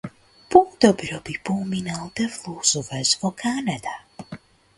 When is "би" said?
1.25-1.33